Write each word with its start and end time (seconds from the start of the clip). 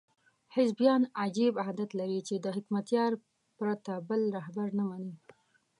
حزبیان 0.55 1.03
عجیب 1.23 1.53
عادت 1.65 1.89
لري 1.99 2.19
چې 2.27 2.35
د 2.39 2.45
حکمتیار 2.57 3.11
پرته 3.57 3.93
بل 4.09 4.21
رهبر 4.37 4.67
نه 4.79 4.83
مني. 4.89 5.15